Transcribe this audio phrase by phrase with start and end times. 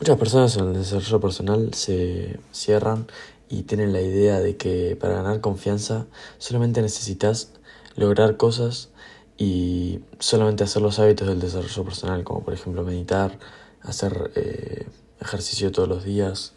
[0.00, 3.06] Muchas personas en el desarrollo personal se cierran
[3.50, 6.06] y tienen la idea de que para ganar confianza
[6.38, 7.52] solamente necesitas
[7.96, 8.88] lograr cosas
[9.36, 13.38] y solamente hacer los hábitos del desarrollo personal, como por ejemplo meditar,
[13.82, 14.86] hacer eh,
[15.20, 16.54] ejercicio todos los días,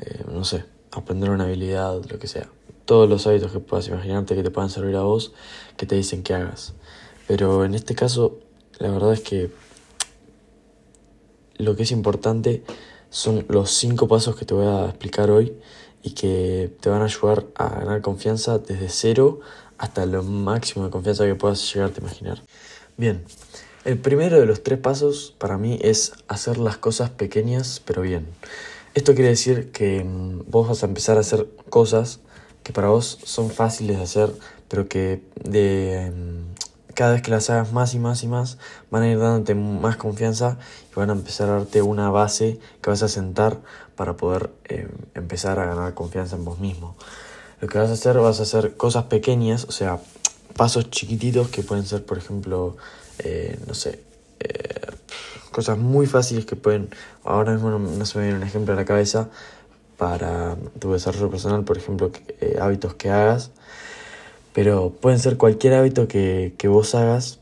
[0.00, 2.48] eh, no sé, aprender una habilidad, lo que sea.
[2.86, 5.32] Todos los hábitos que puedas imaginarte que te puedan servir a vos,
[5.76, 6.72] que te dicen que hagas.
[7.28, 8.40] Pero en este caso,
[8.80, 9.52] la verdad es que
[11.60, 12.62] lo que es importante
[13.10, 15.54] son los cinco pasos que te voy a explicar hoy
[16.02, 19.40] y que te van a ayudar a ganar confianza desde cero
[19.78, 22.42] hasta lo máximo de confianza que puedas llegarte a imaginar.
[22.96, 23.24] Bien,
[23.84, 28.26] el primero de los tres pasos para mí es hacer las cosas pequeñas pero bien.
[28.94, 32.20] Esto quiere decir que mm, vos vas a empezar a hacer cosas
[32.62, 34.32] que para vos son fáciles de hacer,
[34.68, 36.49] pero que de mm,
[37.00, 38.58] cada vez que las hagas más y más y más,
[38.90, 40.58] van a ir dándote más confianza
[40.92, 43.58] y van a empezar a darte una base que vas a sentar
[43.96, 46.98] para poder eh, empezar a ganar confianza en vos mismo.
[47.62, 49.98] Lo que vas a hacer, vas a hacer cosas pequeñas, o sea,
[50.58, 52.76] pasos chiquititos que pueden ser, por ejemplo,
[53.20, 54.04] eh, no sé,
[54.40, 54.90] eh,
[55.52, 56.90] cosas muy fáciles que pueden,
[57.24, 59.30] ahora mismo no, se me viene un ejemplo a la cabeza
[59.96, 62.12] para tu desarrollo personal, por ejemplo,
[62.60, 63.52] hábitos que hagas
[64.52, 67.38] pero pueden ser cualquier hábito que, vos hagas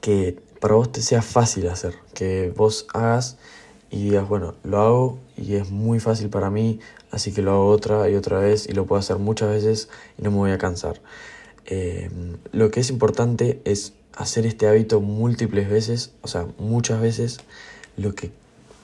[0.00, 3.36] que para vos te sea fácil hacer, que vos hagas
[3.90, 7.66] y digas, bueno, lo hago y es muy fácil para mí, así que lo hago
[7.68, 9.88] otra y otra vez y lo puedo hacer muchas veces
[10.18, 11.00] y no me voy a cansar.
[11.66, 12.10] Eh,
[12.52, 17.38] lo que es importante es hacer este hábito múltiples veces, o sea, muchas veces,
[17.96, 18.30] lo que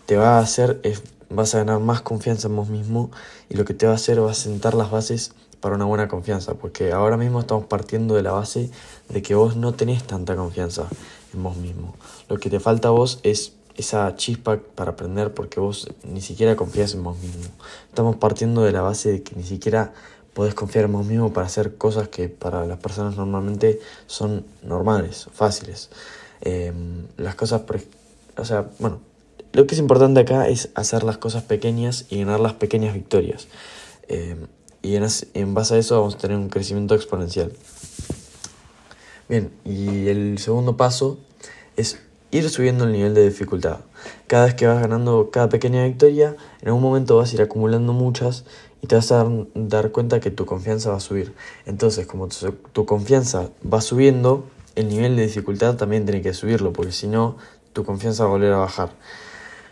[0.07, 3.11] te va a hacer es, vas a ganar más confianza en vos mismo
[3.49, 5.33] y lo que te va a hacer va a sentar las bases
[5.65, 8.71] para una buena confianza, porque ahora mismo estamos partiendo de la base
[9.09, 10.87] de que vos no tenés tanta confianza
[11.33, 11.95] en vos mismo.
[12.29, 16.55] Lo que te falta a vos es esa chispa para aprender porque vos ni siquiera
[16.55, 17.45] confías en vos mismo.
[17.89, 19.95] Estamos partiendo de la base de que ni siquiera
[20.35, 25.29] podés confiar en vos mismo para hacer cosas que para las personas normalmente son normales,
[25.33, 25.89] fáciles.
[26.43, 27.63] Em, las cosas,
[28.37, 29.01] o sea, bueno,
[29.55, 33.49] lo que es importante acá es hacer las cosas pequeñas y ganar las pequeñas victorias.
[34.09, 34.47] Em,
[34.85, 37.51] y en, base a eso vamos a tener un crecimiento exponencial.
[39.31, 41.19] Bien, y el segundo paso
[41.77, 41.99] es
[42.31, 43.79] ir subiendo el nivel de dificultad.
[44.27, 47.95] Cada vez que vas ganando cada pequeña victoria, en algún momento vas a ir acumulando
[47.95, 48.45] muchas
[48.83, 51.33] y te vas a dar, cuenta que tu confianza va a subir.
[51.65, 52.29] Entonces, como
[52.75, 54.45] tu, confianza va subiendo,
[54.75, 57.39] el nivel de dificultad también tiene que subirlo, porque si no,
[57.73, 58.91] tu confianza va a volver a bajar.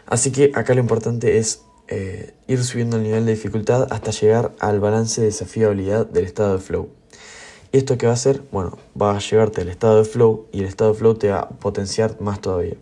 [0.06, 1.60] Así que acá lo importante es
[1.94, 6.54] eh, ir subiendo el nivel de dificultad hasta llegar al balance de desafío-habilidad del estado
[6.54, 6.88] de flow.
[7.70, 8.42] ¿Y esto qué va a hacer?
[8.50, 11.41] Bueno, va a llevarte al estado de flow y el estado de flow te va
[11.41, 12.76] a potenciar más todavía.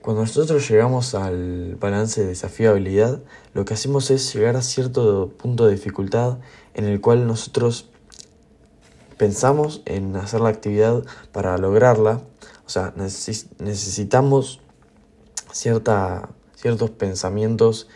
[0.00, 3.20] Cuando nosotros llegamos al balance de desafío-habilidad,
[3.52, 6.38] lo que hacemos es llegar a cierto punto de dificultad
[6.72, 7.90] en el cual nosotros
[9.18, 12.22] pensamos en hacer la actividad para lograrla.
[12.64, 14.60] O sea, necesitamos
[15.52, 17.86] cierta, ciertos pensamientos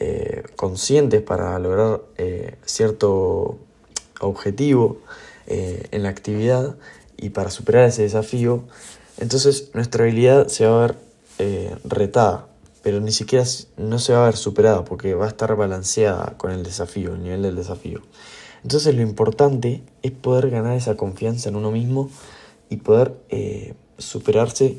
[0.00, 3.58] eh, conscientes para lograr eh, cierto
[4.20, 4.98] objetivo
[5.48, 6.76] eh, en la actividad
[7.16, 8.62] y para superar ese desafío,
[9.18, 10.96] entonces nuestra habilidad se va a ver
[11.82, 12.46] retada,
[12.84, 13.44] pero ni siquiera
[13.76, 17.24] no se va a ver superada porque va a estar balanceada con el desafío, el
[17.24, 18.02] nivel del desafío.
[18.62, 22.08] Entonces lo importante es poder ganar esa confianza en uno mismo
[22.70, 23.14] y poder
[23.98, 24.78] superarse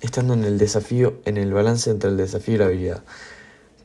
[0.00, 3.02] estando en el desafío, en el balance entre el desafío y la habilidad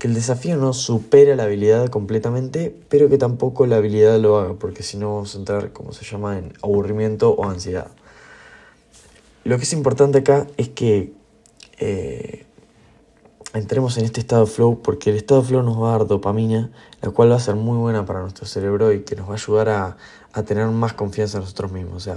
[0.01, 4.56] que el desafío no supera la habilidad completamente, pero que tampoco la habilidad lo haga,
[4.56, 7.91] porque si no vamos a entrar, como se llama, en aburrimiento o ansiedad.
[9.44, 11.13] Lo que es importante acá es que
[11.78, 12.47] eh,
[13.53, 16.07] entremos en este estado de flow, porque el estado de flow nos va a dar
[16.07, 16.72] dopamina,
[17.03, 19.35] la cual va a ser muy buena para nuestro cerebro y que nos va a
[19.35, 19.97] ayudar a,
[20.33, 21.97] a tener más confianza en nosotros mismos.
[21.97, 22.16] O sea,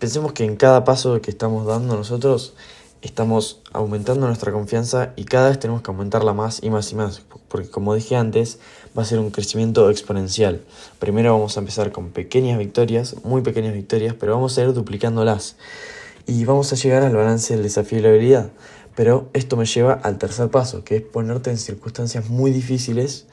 [0.00, 2.54] pensemos que en cada paso que estamos dando nosotros,
[3.02, 7.22] estamos aumentando nuestra confianza y cada vez tenemos que aumentarla más y más y más,
[7.48, 8.58] porque como dije antes,
[8.96, 10.62] va a ser un crecimiento exponencial.
[10.98, 15.56] Primero vamos a empezar con pequeñas victorias, muy pequeñas victorias, pero vamos a ir duplicándolas
[16.26, 18.50] y vamos a llegar al balance del desafío y la habilidad.
[18.96, 23.26] Pero esto me lleva al tercer paso, que es ponerte en circunstancias muy difíciles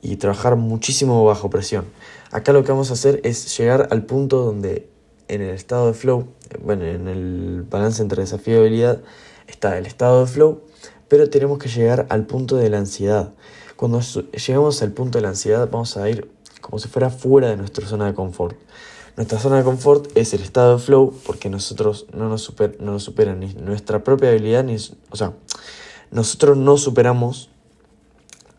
[0.00, 1.84] y trabajar muchísimo bajo presión.
[2.30, 4.88] Acá lo que vamos a hacer es llegar al punto donde
[5.30, 6.26] en el estado de flow,
[6.62, 9.00] bueno, en el balance entre desafío y habilidad,
[9.46, 10.62] está el estado de flow,
[11.08, 13.32] pero tenemos que llegar al punto de la ansiedad.
[13.76, 16.28] Cuando llegamos al punto de la ansiedad, vamos a ir
[16.60, 18.56] como si fuera fuera de nuestra zona de confort.
[19.16, 22.92] Nuestra zona de confort es el estado de flow porque nosotros no nos, super, no
[22.92, 24.76] nos superan ni nuestra propia habilidad, ni,
[25.10, 25.32] o sea,
[26.10, 27.50] nosotros no superamos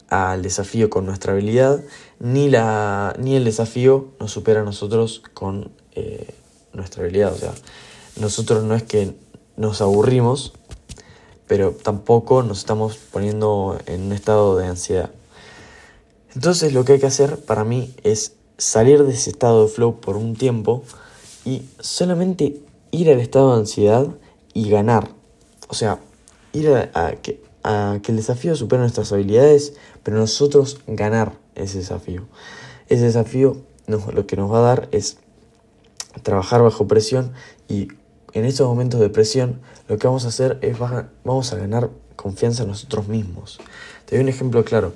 [0.07, 1.81] al desafío con nuestra habilidad,
[2.19, 6.33] ni, la, ni el desafío nos supera a nosotros con eh,
[6.73, 7.33] nuestra habilidad.
[7.33, 7.53] O sea,
[8.17, 9.13] nosotros no es que
[9.57, 10.53] nos aburrimos,
[11.47, 15.11] pero tampoco nos estamos poniendo en un estado de ansiedad.
[16.33, 19.99] Entonces lo que hay que hacer para mí es salir de ese estado de flow
[19.99, 20.83] por un tiempo
[21.43, 24.07] y solamente ir al estado de ansiedad
[24.53, 25.09] y ganar.
[25.67, 25.99] O sea,
[26.53, 29.73] ir a, que, a que el desafío supere nuestras habilidades,
[30.03, 32.23] pero nosotros ganar ese desafío.
[32.87, 33.57] Ese desafío
[33.87, 35.17] lo que nos va a dar es
[36.23, 37.33] trabajar bajo presión
[37.67, 37.89] y
[38.33, 42.63] en estos momentos de presión lo que vamos a hacer es vamos a ganar confianza
[42.63, 43.59] en nosotros mismos.
[44.05, 44.93] Te doy un ejemplo claro.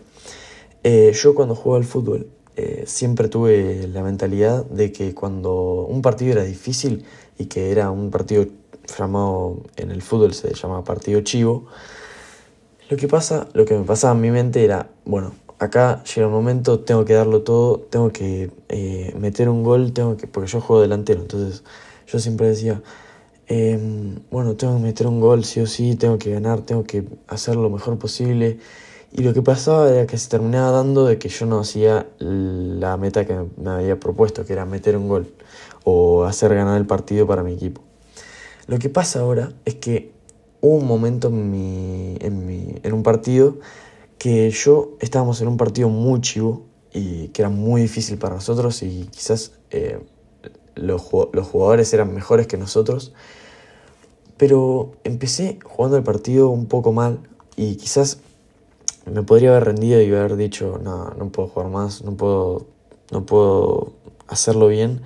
[0.83, 6.01] Eh, yo cuando juego al fútbol eh, siempre tuve la mentalidad de que cuando un
[6.01, 7.03] partido era difícil
[7.37, 8.45] y que era un partido
[8.97, 11.65] llamado en el fútbol se llama partido chivo,
[12.89, 16.33] lo que pasa, lo que me pasaba en mi mente era, bueno, acá llega un
[16.33, 20.61] momento, tengo que darlo todo, tengo que eh, meter un gol, tengo que, porque yo
[20.61, 21.63] juego delantero, entonces
[22.07, 22.81] yo siempre decía,
[23.47, 27.05] em, bueno, tengo que meter un gol sí o sí, tengo que ganar, tengo que
[27.27, 28.59] hacer lo mejor posible.
[29.11, 32.97] Y lo que pasaba era que se terminaba dando de que yo no hacía la
[32.97, 35.33] meta que me había propuesto, que era meter un gol
[35.85, 37.81] o hacer ganar el partido para mi equipo.
[38.67, 40.11] Lo que pasa ahora es que
[40.59, 43.57] hubo un momento en, mi, en, mi, en un partido
[44.25, 48.81] que yo estábamos en un partido muy chivo y que era muy difícil para nosotros
[48.81, 49.99] y quizás eh,
[50.73, 53.13] los, los jugadores eran mejores que nosotros.
[54.37, 57.19] Pero empecé jugando el partido un poco mal
[57.55, 58.17] y quizás
[59.05, 62.65] me podría haber rendido y haber dicho, no, no puedo jugar más, no puedo,
[63.11, 63.93] no puedo
[64.27, 65.03] hacerlo bien,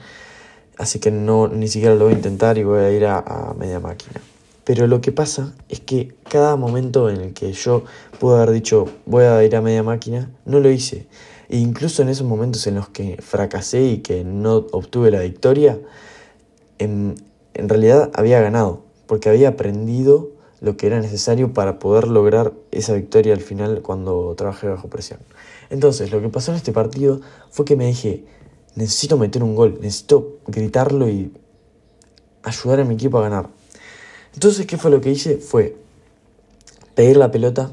[0.78, 3.82] así que no, ni siquiera lo voy a intentar y voy a ir a, media
[3.82, 4.22] máquina.
[4.70, 7.86] Pero lo que pasa es que cada momento en el que yo
[8.20, 11.08] pude haber dicho voy a ir a media máquina, no lo hice.
[11.50, 15.80] E incluso en esos momentos en los que fracasé y que no obtuve la victoria,
[16.78, 17.16] en,
[17.56, 20.30] en realidad había ganado, porque había aprendido
[20.62, 25.20] lo que era necesario para poder lograr esa victoria al final cuando trabajé bajo presión.
[25.72, 28.24] Entonces, lo que pasó en este partido fue que me dije,
[28.76, 31.34] necesito meter un gol, necesito gritarlo y
[32.44, 33.59] ayudar a mi equipo a ganar.
[34.40, 35.36] Entonces, ¿qué fue lo que hice?
[35.36, 35.76] Fue
[36.96, 37.72] pedir la pelota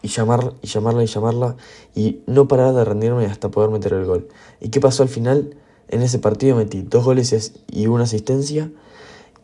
[0.00, 1.56] y, llamar, y llamarla y llamarla
[1.94, 4.26] y no parar de rendirme hasta poder meter el gol.
[4.58, 5.54] ¿Y qué pasó al final?
[5.90, 8.70] En ese partido metí dos goles y una asistencia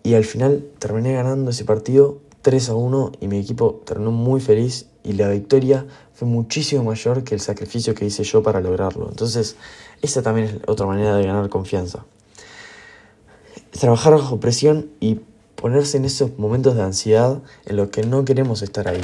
[0.02, 4.40] y al final terminé ganando ese partido 3 a 1 y mi equipo terminó muy
[4.40, 9.10] feliz y la victoria fue muchísimo mayor que el sacrificio que hice yo para lograrlo.
[9.10, 9.56] Entonces,
[10.00, 12.06] esa también es otra manera de ganar confianza.
[13.78, 15.20] Trabajar bajo presión y
[15.56, 19.00] ponerse en esos momentos de ansiedad en los que no queremos estar ahí.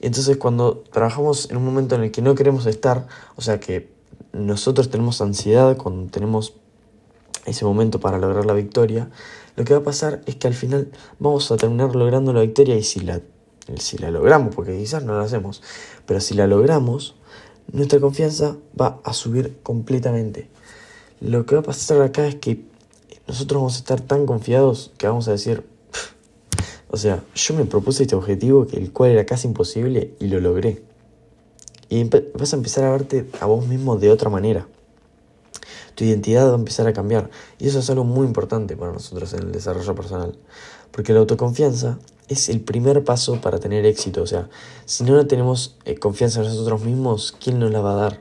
[0.00, 3.90] Entonces, cuando trabajamos en un momento en el que no queremos estar, o sea que
[4.32, 6.54] nosotros tenemos ansiedad cuando tenemos
[7.46, 9.08] ese momento para lograr la victoria,
[9.56, 12.76] lo que va a pasar es que al final vamos a terminar logrando la victoria
[12.76, 13.20] y si la,
[13.78, 15.62] si la logramos, porque quizás no la hacemos,
[16.04, 17.14] pero si la logramos,
[17.72, 20.48] nuestra confianza va a subir completamente.
[21.20, 22.64] Lo que va a pasar acá es que
[23.26, 25.66] nosotros vamos a estar tan confiados que vamos a decir,
[26.88, 30.82] o sea, yo me propuse este objetivo, el cual era casi imposible, y lo logré.
[31.88, 34.66] Y vas a empezar a verte a vos mismo de otra manera
[35.96, 37.30] tu identidad va a empezar a cambiar.
[37.58, 40.38] Y eso es algo muy importante para nosotros en el desarrollo personal.
[40.92, 41.98] Porque la autoconfianza
[42.28, 44.22] es el primer paso para tener éxito.
[44.22, 44.48] O sea,
[44.84, 48.20] si no tenemos eh, confianza en nosotros mismos, ¿quién nos la va a dar?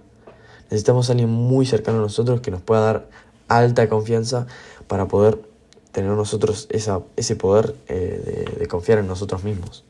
[0.72, 3.10] Necesitamos a alguien muy cercano a nosotros que nos pueda dar
[3.48, 4.48] alta confianza
[4.88, 5.40] para poder
[5.92, 9.86] tener nosotros esa, ese poder eh, de, confiar en nosotros mismos.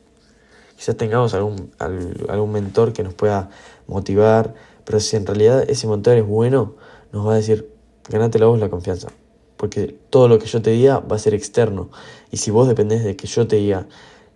[0.76, 3.50] Quizás tengamos algún, algún mentor que nos pueda
[3.86, 6.74] motivar, pero si en realidad ese mentor es bueno,
[7.12, 7.68] nos va a decir,
[8.08, 9.08] ganate la voz la confianza.
[9.56, 11.90] Porque todo lo que yo te diga va a ser externo.
[12.30, 13.86] Y si vos dependés de que yo te diga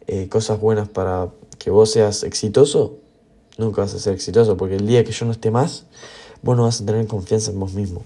[0.07, 2.97] eh, cosas buenas para que vos seas exitoso,
[3.59, 4.57] nunca vas a ser exitoso.
[4.57, 5.87] Porque el día que yo no esté más,
[6.43, 8.03] vos no vas a tener confianza en vos mismo.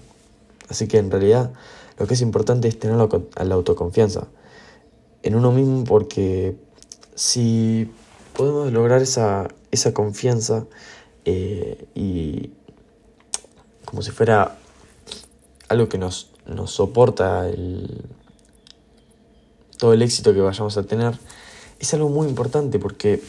[0.67, 1.51] Así que en realidad
[1.97, 4.27] lo que es importante es tener la, autoconfianza
[5.23, 6.55] en uno mismo porque
[7.15, 7.89] si
[8.33, 10.65] podemos lograr esa, esa confianza
[11.23, 12.51] eh, y
[13.85, 14.57] como si fuera
[15.69, 18.03] algo que nos, nos soporta el,
[19.77, 21.17] todo el éxito que vayamos a tener,
[21.79, 23.21] es algo muy importante porque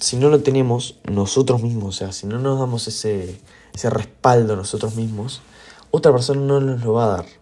[0.00, 3.40] si no lo tenemos nosotros mismos, o sea, si no nos damos ese,
[3.74, 5.42] ese respaldo nosotros mismos,
[5.90, 7.41] otra persona no nos lo va a dar.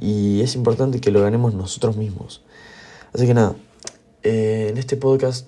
[0.00, 2.42] Y es importante que lo ganemos nosotros mismos.
[3.12, 3.56] Así que nada,
[4.22, 5.46] eh, en este podcast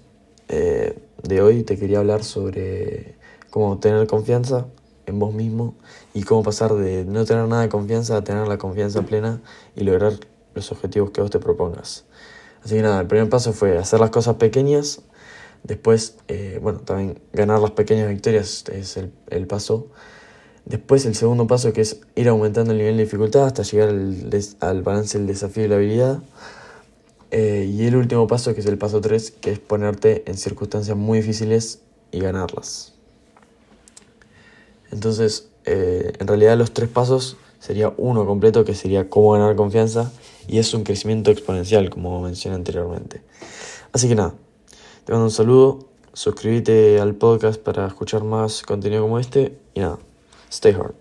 [0.49, 3.17] eh, de hoy te quería hablar sobre
[3.51, 4.67] cómo tener confianza
[5.07, 5.75] en vos mismo
[6.15, 9.41] y cómo pasar de no tener nada de confianza a tener la confianza plena
[9.77, 10.15] y lograr
[10.55, 12.05] los objetivos que vos te propongas.
[12.65, 15.03] Así que nada, el primer paso fue hacer las cosas pequeñas,
[15.63, 19.89] después, eh, bueno, también ganar las pequeñas victorias es el, el, paso.
[20.65, 24.31] Después el segundo paso que es ir aumentando el nivel de dificultad hasta llegar al,
[24.61, 26.23] al balance del desafío y la habilidad.
[27.31, 30.97] Eh, y el último paso que es el paso 3, que es ponerte en circunstancias
[30.97, 32.95] muy difíciles y ganarlas.
[34.91, 40.11] Entonces, eh, en realidad los tres pasos sería uno completo que sería cómo ganar confianza
[40.49, 43.23] y es un crecimiento exponencial como mencioné anteriormente.
[43.93, 44.35] Así que nada,
[45.05, 49.99] te mando un saludo, suscríbete al podcast para escuchar más contenido como este y nada,
[50.51, 50.95] stay hard.